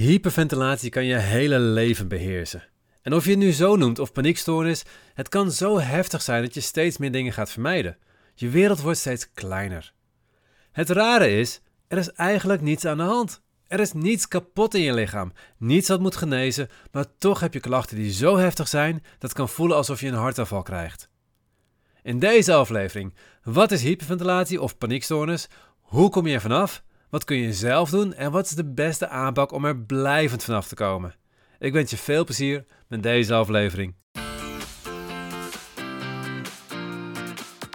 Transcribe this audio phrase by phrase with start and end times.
[0.00, 2.64] Hyperventilatie kan je hele leven beheersen.
[3.02, 4.82] En of je het nu zo noemt of paniekstoornis,
[5.14, 7.96] het kan zo heftig zijn dat je steeds meer dingen gaat vermijden.
[8.34, 9.92] Je wereld wordt steeds kleiner.
[10.72, 13.42] Het rare is, er is eigenlijk niets aan de hand.
[13.66, 17.60] Er is niets kapot in je lichaam, niets wat moet genezen, maar toch heb je
[17.60, 21.10] klachten die zo heftig zijn dat het kan voelen alsof je een hartaanval krijgt.
[22.02, 25.48] In deze aflevering, wat is hyperventilatie of paniekstoornis?
[25.80, 26.82] Hoe kom je er vanaf?
[27.10, 30.68] Wat kun je zelf doen en wat is de beste aanpak om er blijvend vanaf
[30.68, 31.14] te komen?
[31.58, 33.94] Ik wens je veel plezier met deze aflevering.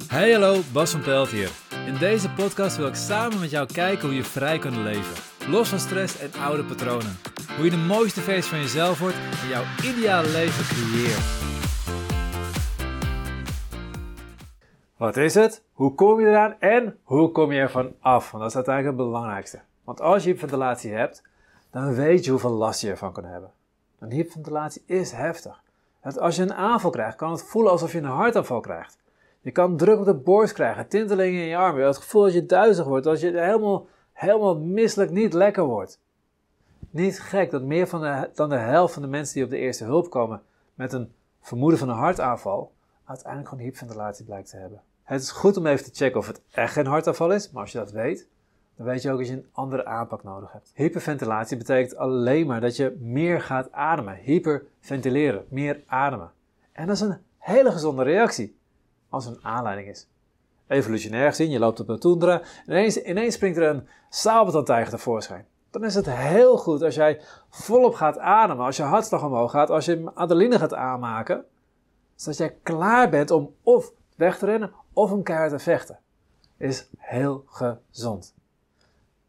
[0.08, 1.50] Hey hallo, Bas van Pelt hier.
[1.86, 5.13] In deze podcast wil ik samen met jou kijken hoe je vrij kunt leven.
[5.49, 7.18] Los van stress en oude patronen.
[7.55, 11.55] Hoe je de mooiste versie van jezelf wordt en jouw ideale leven creëert.
[14.98, 15.63] Wat is het?
[15.73, 16.55] Hoe kom je eraan?
[16.59, 18.31] En hoe kom je ervan af?
[18.31, 19.59] Want dat is uiteindelijk het belangrijkste.
[19.84, 21.23] Want als je hyperventilatie hebt,
[21.71, 23.52] dan weet je hoeveel last je ervan kan hebben.
[23.99, 25.62] Een hyperventilatie is heftig.
[26.02, 28.98] als je een aanval krijgt, kan het voelen alsof je een hartaanval krijgt.
[29.41, 31.77] Je kan druk op de borst krijgen, tintelingen in je armen.
[31.77, 35.63] Je hebt het gevoel dat je duizig wordt, dat je helemaal, helemaal misselijk niet lekker
[35.63, 35.99] wordt.
[36.90, 39.57] Niet gek dat meer van de, dan de helft van de mensen die op de
[39.57, 40.41] eerste hulp komen
[40.74, 42.71] met een vermoeden van een hartaanval,
[43.06, 44.82] uiteindelijk gewoon hyperventilatie blijkt te hebben.
[45.04, 47.72] Het is goed om even te checken of het echt geen hartaanval is, maar als
[47.72, 48.28] je dat weet,
[48.76, 50.72] dan weet je ook dat je een andere aanpak nodig hebt.
[50.74, 54.16] Hyperventilatie betekent alleen maar dat je meer gaat ademen.
[54.16, 56.32] Hyperventileren, meer ademen.
[56.72, 58.58] En dat is een hele gezonde reactie
[59.10, 60.08] als er een aanleiding is.
[60.68, 65.46] Evolutionair gezien, je loopt op een toendra en ineens, ineens springt er een sabeltandtijger tevoorschijn.
[65.70, 69.70] Dan is het heel goed als jij volop gaat ademen, als je hartslag omhoog gaat,
[69.70, 71.46] als je adrenaline gaat aanmaken,
[72.16, 76.00] zodat jij klaar bent om of weg te rennen of om keihard te vechten.
[76.58, 78.35] Is heel gezond.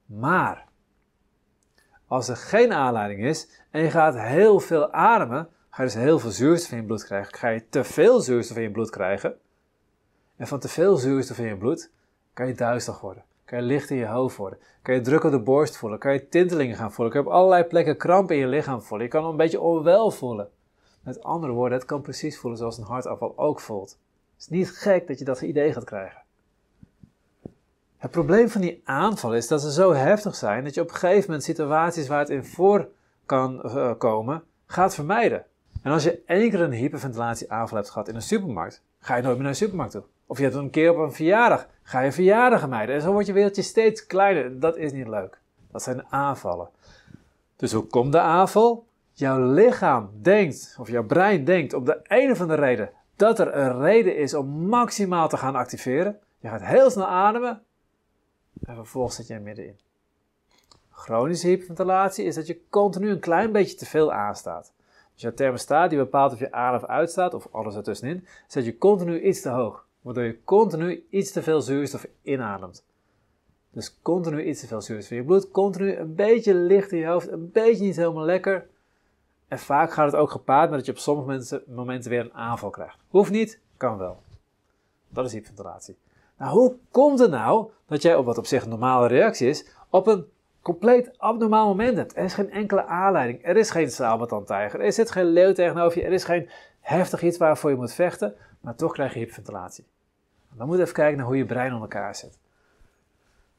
[0.06, 0.67] Maar
[2.07, 6.19] als er geen aanleiding is en je gaat heel veel ademen, ga je dus heel
[6.19, 7.34] veel zuurstof in je bloed krijgen.
[7.34, 9.37] Ga je te veel zuurstof in je bloed krijgen.
[10.37, 11.91] En van te veel zuurstof in je bloed
[12.33, 13.24] kan je duizelig worden.
[13.45, 14.58] Kan je licht in je hoofd worden.
[14.83, 15.98] Kan je druk op de borst voelen.
[15.98, 17.14] Kan je tintelingen gaan voelen.
[17.14, 19.07] Kan je op allerlei plekken kramp in je lichaam voelen.
[19.07, 20.48] Je kan een beetje onwel voelen.
[21.06, 23.90] Met andere woorden, het kan precies voelen zoals een hartafval ook voelt.
[23.90, 26.22] Het is niet gek dat je dat idee gaat krijgen.
[27.96, 30.94] Het probleem van die aanval is dat ze zo heftig zijn dat je op een
[30.94, 32.89] gegeven moment situaties waar het in voor
[33.27, 35.44] kan uh, komen, gaat vermijden.
[35.83, 39.34] En als je één keer een hyperventilatieaanval hebt gehad in een supermarkt, ga je nooit
[39.34, 40.02] meer naar de supermarkt toe.
[40.27, 42.94] Of je hebt een keer op een verjaardag, ga je verjaardag mijden.
[42.94, 44.61] En zo wordt je wereldje steeds kleiner.
[44.61, 45.38] Dat is niet leuk.
[45.70, 46.68] Dat zijn aanvallen.
[47.56, 48.86] Dus hoe komt de aanval?
[49.19, 53.57] Jouw lichaam denkt, of jouw brein denkt op de een of andere reden, dat er
[53.57, 56.19] een reden is om maximaal te gaan activeren.
[56.39, 57.63] Je gaat heel snel ademen
[58.65, 59.79] en vervolgens zit je middenin.
[60.91, 64.73] Chronische hyperventilatie is dat je continu een klein beetje te veel aanstaat.
[65.13, 68.79] Dus je thermostaat die bepaalt of je aan of uitstaat, of alles ertussenin, zet je
[68.79, 69.87] continu iets te hoog.
[70.01, 72.85] Waardoor je continu iets te veel zuurstof inademt.
[73.71, 77.07] Dus continu iets te veel zuurstof in je bloed, continu een beetje licht in je
[77.07, 78.67] hoofd, een beetje niet helemaal lekker.
[79.48, 82.34] En vaak gaat het ook gepaard met dat je op sommige momenten, momenten weer een
[82.34, 82.98] aanval krijgt.
[83.08, 84.23] Hoeft niet, kan wel.
[85.08, 85.96] Dat is hyperventilatie.
[86.39, 89.67] Nou, hoe komt het nou dat jij op wat op zich een normale reactie is,
[89.90, 90.27] op een
[90.62, 92.17] compleet abnormaal moment hebt?
[92.17, 93.46] Er is geen enkele aanleiding.
[93.46, 94.80] Er is geen sabeltandtijger.
[94.80, 96.06] Er zit geen leeuw tegenover je.
[96.06, 96.48] Er is geen
[96.80, 98.35] heftig iets waarvoor je moet vechten.
[98.61, 99.85] Maar toch krijg je hyperventilatie.
[100.52, 102.39] Dan moet je even kijken naar hoe je brein in elkaar zit.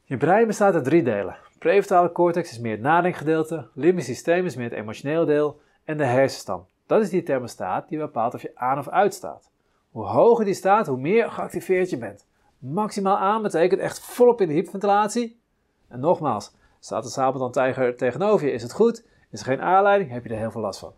[0.04, 1.36] Je brein bestaat uit drie delen.
[1.58, 6.04] Prefrontale cortex is meer het nadenkgedeelte, limbisch systeem is meer het emotioneel deel en de
[6.04, 6.66] hersenstam.
[6.86, 9.50] Dat is die thermostaat die bepaalt of je aan of uit staat.
[9.90, 12.26] Hoe hoger die staat, hoe meer geactiveerd je bent.
[12.58, 15.40] Maximaal aan betekent echt volop in de hyperventilatie.
[15.88, 19.04] En nogmaals, staat de sabeltandtijger tegenover je, is het goed?
[19.30, 20.92] Is er geen aanleiding, heb je er heel veel last van.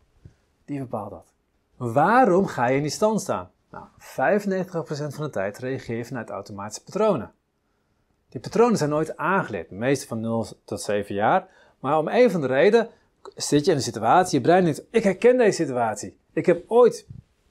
[0.65, 1.33] Die bepaalt dat.
[1.77, 3.51] Waarom ga je in die stand staan?
[3.71, 7.33] Nou, 95% van de tijd reageer je vanuit automatische patronen.
[8.29, 11.49] Die patronen zijn nooit aangeleerd, de meeste van 0 tot 7 jaar.
[11.81, 12.91] Maar om een van de reden
[13.37, 16.17] zit je in een situatie, je brein denkt, ik herken deze situatie.
[16.33, 17.07] Ik heb ooit,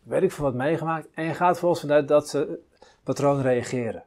[0.10, 2.60] ik veel wat meegemaakt, en je gaat volgens vanuit dat ze
[3.04, 4.04] patroon reageren.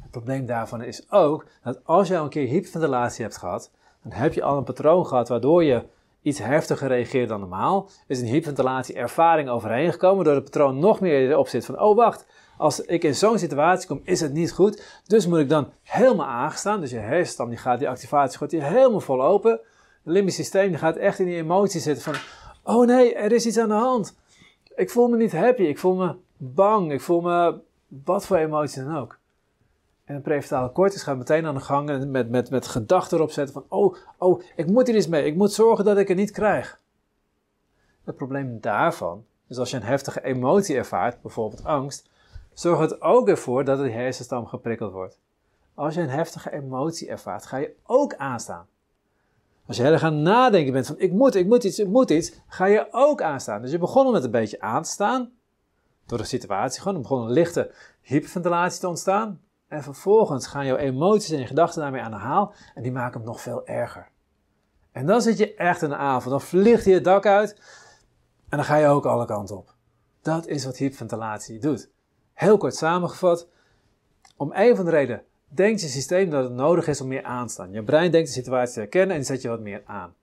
[0.00, 3.70] Het probleem daarvan is ook dat als al een keer hyperventilatie hebt gehad,
[4.02, 5.82] dan heb je al een patroon gehad waardoor je
[6.22, 7.88] iets heftiger reageert dan normaal.
[8.06, 11.96] Is een hyperventilatie ervaring overheen gekomen, waardoor het patroon nog meer erop zit van, oh
[11.96, 12.26] wacht,
[12.56, 15.00] als ik in zo'n situatie kom, is het niet goed.
[15.06, 16.80] Dus moet ik dan helemaal aangestaan.
[16.80, 19.60] Dus je hersenstam die gaat, die activatie gaat hier helemaal vol open.
[20.04, 22.14] Het limbisch systeem gaat echt in die emotie zitten van,
[22.74, 24.16] oh nee, er is iets aan de hand.
[24.74, 27.60] Ik voel me niet happy, ik voel me bang, ik voel me
[28.04, 29.18] wat voor emotie dan ook.
[30.04, 33.54] En de prefrontale cortex gaat meteen aan de gang met, met, met gedachten erop zetten
[33.54, 36.30] van, oh, oh, ik moet hier iets mee, ik moet zorgen dat ik het niet
[36.30, 36.80] krijg.
[38.04, 42.10] Het probleem daarvan is als je een heftige emotie ervaart, bijvoorbeeld angst,
[42.52, 45.18] zorgt het ook ervoor dat de hersenstam geprikkeld wordt.
[45.74, 48.66] Als je een heftige emotie ervaart, ga je ook aanstaan.
[49.66, 52.10] Als je heel erg aan nadenken bent van ik moet, ik moet iets, ik moet
[52.10, 53.62] iets, ga je ook aanstaan.
[53.62, 55.32] Dus je begon met een beetje aan te staan,
[56.06, 59.40] door de situatie gewoon, begon een lichte hyperventilatie te ontstaan.
[59.68, 63.18] En vervolgens gaan jouw emoties en je gedachten daarmee aan de haal en die maken
[63.18, 64.08] hem nog veel erger.
[64.92, 67.60] En dan zit je echt in de avond, dan vliegt je het dak uit
[68.48, 69.74] en dan ga je ook alle kanten op.
[70.22, 71.90] Dat is wat hyperventilatie doet.
[72.32, 73.48] Heel kort samengevat,
[74.36, 77.46] om een van de redenen denkt je systeem dat het nodig is om meer aan
[77.46, 77.72] te staan.
[77.72, 80.14] Je brein denkt de situatie te herkennen en zet je wat meer aan.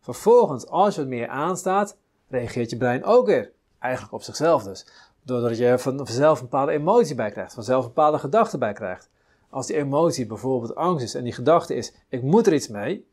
[0.00, 1.96] Vervolgens, als je wat meer aanstaat,
[2.28, 3.52] reageert je brein ook weer.
[3.78, 4.86] Eigenlijk op zichzelf dus.
[5.22, 9.08] Doordat je vanzelf een bepaalde emotie bij krijgt, vanzelf een bepaalde gedachte bij krijgt.
[9.50, 13.06] Als die emotie bijvoorbeeld angst is en die gedachte is, ik moet er iets mee,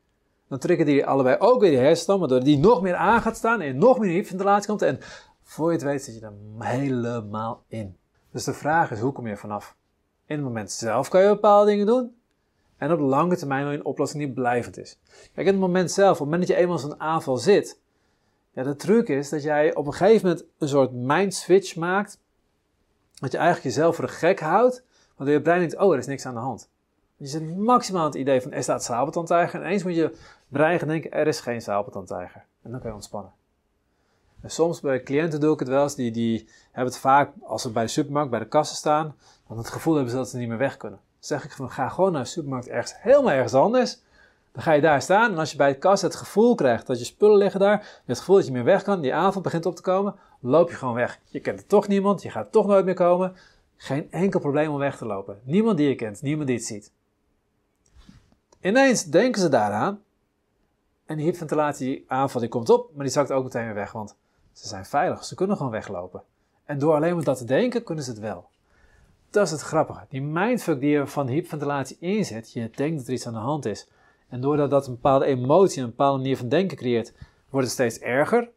[0.48, 3.62] dan trekken die allebei ook weer die hersenstam, waardoor die nog meer aan gaat staan
[3.62, 4.82] en nog meer hyperventilatie komt.
[4.82, 5.00] En
[5.42, 7.98] voor je het weet zit je er helemaal in.
[8.32, 9.76] Dus de vraag is, hoe kom je vanaf?
[10.26, 12.16] In het moment zelf kan je bepaalde dingen doen.
[12.78, 15.00] En op lange termijn wil je een oplossing die blijvend is.
[15.34, 17.80] Kijk, in het moment zelf, op het moment dat je eenmaal zo'n aanval zit.
[18.52, 22.20] Ja, de truc is dat jij op een gegeven moment een soort mind switch maakt.
[23.20, 24.84] Dat je eigenlijk jezelf voor de gek houdt.
[25.16, 26.70] Waardoor je brein denkt, oh, er is niks aan de hand.
[27.18, 29.62] Je zit maximaal het idee van, er staat sabeltandtijger.
[29.62, 30.18] En eens moet je
[30.48, 32.46] brein gaan denken, er is geen sabeltandtijger.
[32.62, 33.32] En dan kan je ontspannen.
[34.44, 37.62] En soms bij cliënten doe ik het wel eens, die, die hebben het vaak als
[37.62, 39.16] ze bij de supermarkt, bij de kassen staan,
[39.48, 41.00] dan het gevoel hebben ze dat ze niet meer weg kunnen.
[41.00, 44.00] Dan zeg ik van, ga gewoon naar de supermarkt ergens, helemaal ergens anders.
[44.52, 47.00] Dan ga je daar staan en als je bij de kassa het gevoel krijgt dat
[47.00, 49.76] je spullen liggen daar, het gevoel dat je meer weg kan, die avond begint op
[49.76, 51.20] te komen, loop je gewoon weg.
[51.30, 53.36] Je kent er toch niemand, je gaat toch nooit meer komen.
[53.76, 55.40] Geen enkel probleem om weg te lopen.
[55.44, 56.92] Niemand die je kent, niemand die het ziet.
[58.62, 60.02] Ineens denken ze daaraan
[61.06, 64.16] en die hyperventilatie aanval die komt op, maar die zakt ook meteen weer weg, want
[64.54, 66.24] ze zijn veilig, ze kunnen gewoon weglopen.
[66.66, 68.50] En door alleen maar dat te denken, kunnen ze het wel.
[69.30, 70.06] Dat is het grappige.
[70.10, 73.66] Die mindfuck die je van hyperventilatie inzet, je denkt dat er iets aan de hand
[73.66, 73.88] is.
[74.30, 77.14] En doordat dat een bepaalde emotie, een bepaalde manier van denken creëert,
[77.50, 78.50] wordt het steeds erger.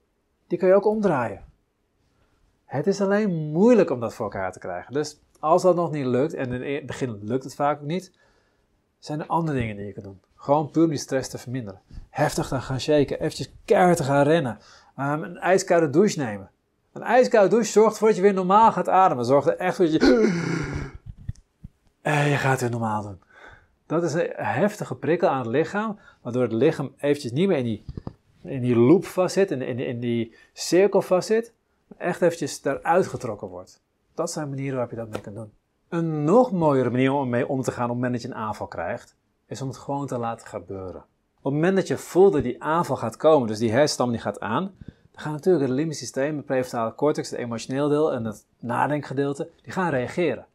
[0.47, 1.45] Die kan je ook omdraaien.
[2.65, 4.93] Het is alleen moeilijk om dat voor elkaar te krijgen.
[4.93, 8.13] Dus als dat nog niet lukt, en in het begin lukt het vaak ook niet,
[8.99, 10.21] zijn er andere dingen die je kan doen.
[10.35, 11.81] Gewoon puur die stress te verminderen.
[12.11, 14.59] Heftig te gaan shaken, eventjes keihard te gaan rennen.
[14.99, 16.51] Um, een ijskoude douche nemen.
[16.93, 19.25] Een ijskoude douche zorgt ervoor dat je weer normaal gaat ademen.
[19.25, 20.55] Zorgt er echt voor dat je...
[22.03, 23.21] En je gaat weer normaal doen.
[23.87, 27.65] Dat is een heftige prikkel aan het lichaam, waardoor het lichaam eventjes niet meer in
[27.65, 27.85] die,
[28.43, 31.53] in die loop vastzit, in, in, in die cirkel vastzit,
[31.87, 33.83] maar echt eventjes daaruit getrokken wordt.
[34.15, 35.53] Dat zijn manieren waarop je dat mee kan doen.
[35.89, 38.45] Een nog mooiere manier om mee om te gaan op het moment dat je een
[38.45, 39.17] aanval krijgt,
[39.47, 41.05] is om het gewoon te laten gebeuren.
[41.47, 44.21] Op het moment dat je voelt dat die aanval gaat komen, dus die hersenstam die
[44.21, 48.25] gaat aan, dan gaan natuurlijk het limbisch systeem, het prefrontale cortex, het emotioneel deel en
[48.25, 50.47] het nadenkgedeelte, die gaan reageren.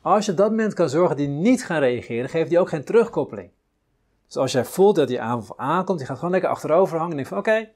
[0.00, 2.68] Als je op dat moment kan zorgen dat die niet gaan reageren, geeft die ook
[2.68, 3.50] geen terugkoppeling.
[4.26, 7.16] Dus als jij voelt dat die aanval aankomt, die gaat gewoon lekker achterover hangen en
[7.16, 7.68] denkt van oké,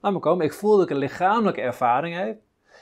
[0.00, 0.44] laat me komen.
[0.44, 2.40] Ik voel dat ik een lichamelijke ervaring heb.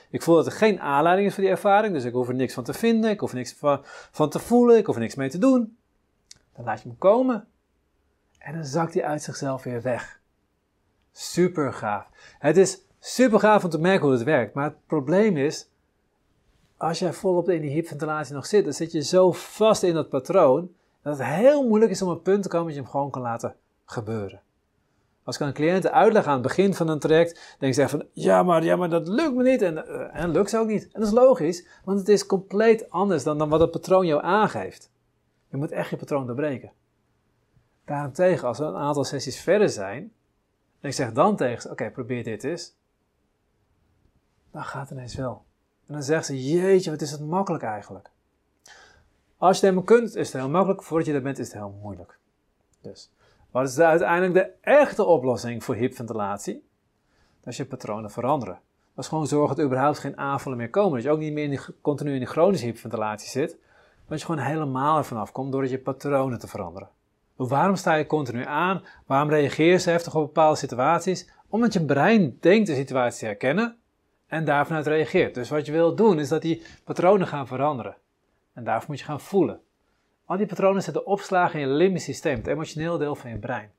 [0.09, 2.53] Ik voel dat er geen aanleiding is voor die ervaring, dus ik hoef er niks
[2.53, 3.79] van te vinden, ik hoef er niks van,
[4.11, 5.77] van te voelen, ik hoef er niks mee te doen.
[6.55, 7.47] Dan laat je hem komen.
[8.45, 10.19] En dan zakt hij uit zichzelf weer weg.
[11.11, 12.07] Super gaaf.
[12.39, 14.53] Het is super gaaf om te merken hoe het werkt.
[14.53, 15.69] Maar het probleem is,
[16.77, 20.09] als jij volop in die hyperventilatie nog zit, dan zit je zo vast in dat
[20.09, 20.71] patroon,
[21.01, 23.21] dat het heel moeilijk is om een punt te komen dat je hem gewoon kan
[23.21, 24.41] laten gebeuren.
[25.23, 28.05] Als ik aan een cliënt uitleg aan het begin van een traject, denk ze van,
[28.13, 30.83] ja maar, ja, maar dat lukt me niet en, uh, en lukt ze ook niet.
[30.83, 34.23] En dat is logisch, want het is compleet anders dan, dan wat het patroon jou
[34.23, 34.89] aangeeft.
[35.49, 36.71] Je moet echt je patroon doorbreken.
[37.85, 40.13] Daarentegen, als we een aantal sessies verder zijn,
[40.79, 42.75] en ik zeg dan tegen ze, oké, probeer dit eens,
[44.51, 45.45] dan gaat het ineens wel.
[45.87, 48.09] En dan zegt ze, jeetje, wat is het makkelijk eigenlijk.
[49.37, 50.83] Als je het helemaal kunt, is het heel makkelijk.
[50.83, 52.17] Voordat je er bent, is het heel moeilijk.
[52.81, 53.11] Dus,
[53.51, 56.67] wat is de, uiteindelijk de echte oplossing voor hyperventilatie?
[57.41, 58.59] Dat je patronen veranderen.
[58.93, 60.93] Dat is gewoon zorgen dat er überhaupt geen aanvallen meer komen.
[60.93, 63.57] Dat je ook niet meer in continu in die chronische hyperventilatie zit.
[63.59, 66.89] Maar dat je gewoon helemaal ervan afkomt door je patronen te veranderen.
[67.35, 68.83] Waarom sta je continu aan?
[69.05, 71.29] Waarom reageer je heftig op bepaalde situaties?
[71.49, 73.77] Omdat je brein denkt de situatie te herkennen
[74.27, 75.33] en daarvanuit reageert.
[75.33, 77.95] Dus wat je wil doen is dat die patronen gaan veranderen.
[78.53, 79.59] En daarvoor moet je gaan voelen.
[80.25, 83.71] Al die patronen zitten opslagen in je limbisch systeem, het emotioneel deel van je brein.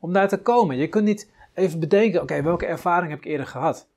[0.00, 3.46] Om daar te komen, je kunt niet even bedenken, oké, welke ervaring heb ik eerder
[3.46, 3.88] gehad?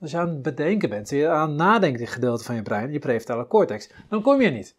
[0.00, 2.98] Als je aan het bedenken bent, je aan het nadenken gedeelte van je brein, je
[2.98, 4.76] prefrontale cortex, dan kom je niet.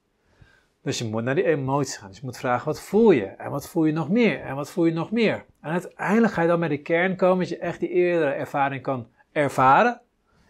[0.83, 2.09] Dus je moet naar die emoties gaan.
[2.09, 3.25] Dus je moet vragen, wat voel je?
[3.25, 4.41] En wat voel je nog meer?
[4.41, 5.45] En wat voel je nog meer?
[5.61, 8.81] En uiteindelijk ga je dan bij de kern komen, dat je echt die eerdere ervaring
[8.81, 10.01] kan ervaren.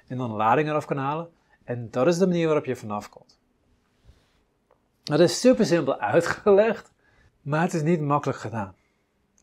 [0.08, 1.30] En dan lading eraf kan halen.
[1.64, 3.40] En dat is de manier waarop je vanaf komt.
[5.04, 6.92] Dat is super simpel uitgelegd,
[7.42, 8.76] maar het is niet makkelijk gedaan.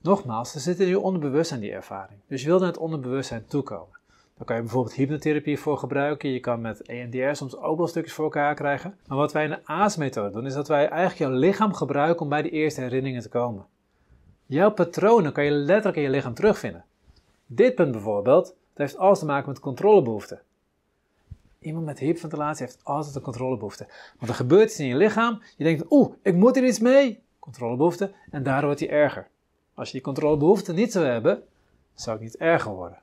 [0.02, 2.20] Nogmaals, er zit in je onderbewustzijn die ervaring.
[2.26, 3.99] Dus je wil naar het onderbewustzijn toekomen.
[4.40, 6.30] Daar kan je bijvoorbeeld hypnotherapie voor gebruiken.
[6.30, 8.98] Je kan met EMDR soms ook wel stukjes voor elkaar krijgen.
[9.06, 12.28] Maar wat wij in de AAS-methode doen, is dat wij eigenlijk jouw lichaam gebruiken om
[12.28, 13.66] bij de eerste herinneringen te komen.
[14.46, 16.84] Jouw patronen kan je letterlijk in je lichaam terugvinden.
[17.46, 20.40] Dit punt bijvoorbeeld, dat heeft alles te maken met controlebehoeften.
[21.58, 23.86] Iemand met hyperventilatie heeft altijd een controlebehoefte.
[24.18, 25.42] Want er gebeurt iets in je lichaam.
[25.56, 27.22] Je denkt, oeh, ik moet er iets mee.
[27.38, 28.12] Controlebehoefte.
[28.30, 29.28] En daardoor wordt hij erger.
[29.74, 31.42] Als je die controlebehoefte niet zou hebben,
[31.94, 32.98] zou het niet erger worden.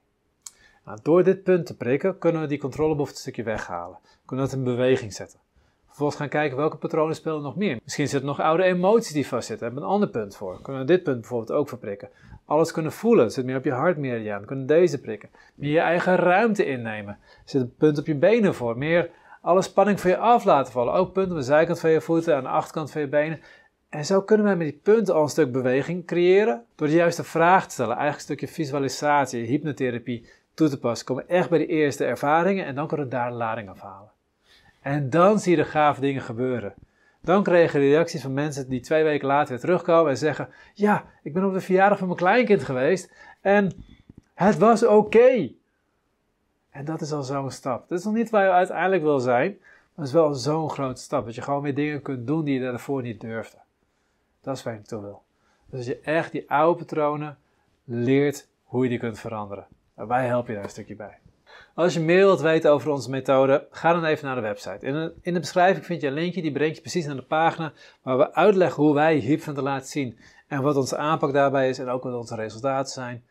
[1.01, 3.97] Door dit punt te prikken, kunnen we die controlebehoefte een stukje weghalen.
[4.25, 5.39] Kunnen we dat in beweging zetten.
[5.85, 7.79] Vervolgens gaan kijken welke patronen spelen nog meer.
[7.83, 9.65] Misschien zitten nog oude emoties die vastzitten.
[9.65, 10.61] Hebben we een ander punt voor.
[10.61, 12.09] Kunnen we dit punt bijvoorbeeld ook verprikken.
[12.45, 13.31] Alles kunnen voelen.
[13.31, 14.45] Zit meer op je hartmeridiaan.
[14.45, 15.29] Kunnen deze prikken.
[15.55, 17.17] Meer je eigen ruimte innemen.
[17.45, 18.77] Zit een punt op je benen voor.
[18.77, 19.09] Meer
[19.41, 20.93] alle spanning van je af laten vallen.
[20.93, 23.39] Ook punten aan de zijkant van je voeten, aan de achterkant van je benen.
[23.89, 26.65] En zo kunnen wij met die punten al een stuk beweging creëren.
[26.75, 27.95] Door de juiste vraag te stellen.
[27.95, 31.05] Eigenlijk een stukje visualisatie, hypnotherapie toe te passen.
[31.05, 34.09] Komen echt bij de eerste ervaringen en dan kunnen we daar de lading afhalen.
[34.81, 36.73] En dan zie je de gave dingen gebeuren.
[37.21, 41.05] Dan krijg je reacties van mensen die twee weken later weer terugkomen en zeggen: Ja,
[41.23, 43.85] ik ben op de verjaardag van mijn kleinkind geweest en
[44.33, 45.51] het was oké.
[46.69, 47.89] En dat is al zo'n stap.
[47.89, 51.01] Dat is nog niet waar je uiteindelijk wil zijn, maar het is wel zo'n grote
[51.01, 51.25] stap.
[51.25, 53.57] Dat je gewoon weer dingen kunt doen die je daarvoor niet durfde.
[54.47, 55.23] Dat is waar je naartoe wil.
[55.65, 57.37] Dus je echt die oude patronen
[57.83, 59.67] leert hoe je die kunt veranderen.
[59.95, 61.17] En wij helpen je daar een stukje bij.
[61.73, 64.85] Als je meer wilt weten over onze methode, ga dan even naar de website.
[64.85, 67.21] In de, in de beschrijving vind je een linkje, die brengt je precies naar de
[67.21, 71.89] pagina waar we uitleggen hoe wij hyperventilatie zien en wat onze aanpak daarbij is en
[71.89, 73.23] ook wat onze resultaten zijn.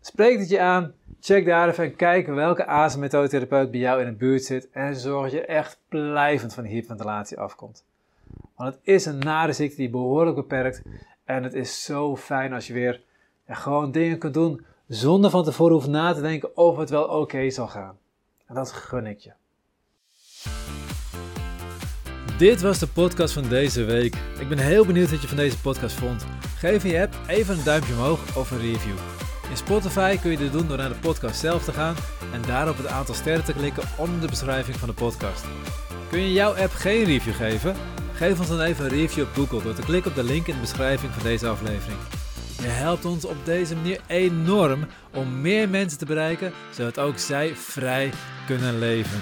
[0.00, 4.16] Spreek het je aan, check daar even en kijk welke ASM-methodetherapeut bij jou in de
[4.16, 7.84] buurt zit en zorg dat je echt blijvend van hyperventilatie afkomt.
[8.62, 10.82] Want het is een nare ziekte die behoorlijk beperkt
[11.24, 13.00] en het is zo fijn als je weer
[13.46, 17.50] gewoon dingen kunt doen zonder van tevoren hoeven na te denken of het wel oké
[17.50, 17.98] zal gaan.
[18.46, 19.32] En dat gun ik je.
[22.38, 24.16] Dit was de podcast van deze week.
[24.40, 26.26] Ik ben heel benieuwd wat je van deze podcast vond.
[26.56, 28.96] Geef je app even een duimpje omhoog of een review.
[29.50, 31.94] In Spotify kun je dit doen door naar de podcast zelf te gaan
[32.32, 35.44] en daarop het aantal sterren te klikken onder de beschrijving van de podcast.
[36.10, 38.01] Kun je jouw app geen review geven?
[38.22, 40.54] Geef ons dan even een review op Google door te klikken op de link in
[40.54, 41.98] de beschrijving van deze aflevering.
[42.60, 47.56] Je helpt ons op deze manier enorm om meer mensen te bereiken, zodat ook zij
[47.56, 48.10] vrij
[48.46, 49.20] kunnen leven.